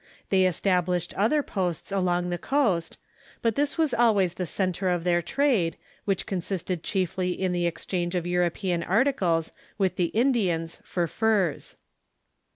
They 0.31 0.47
established 0.47 1.13
other 1.13 1.43
posts 1.43 1.91
along 1.91 2.31
the 2.31 2.39
coast, 2.39 2.97
but 3.43 3.53
this 3.53 3.77
was 3.77 3.93
always 3.93 4.33
the 4.33 4.47
centre 4.47 4.89
of 4.89 5.03
their 5.03 5.21
trade, 5.21 5.77
which 6.05 6.25
consisted 6.25 6.81
chiefly 6.81 7.39
in 7.39 7.51
the 7.51 7.67
exchange 7.67 8.15
of 8.15 8.25
Euro 8.25 8.49
pean 8.49 8.81
articles 8.81 9.51
with 9.77 9.97
the 9.97 10.05
Indians 10.05 10.81
for 10.83 11.05
furs. 11.05 11.75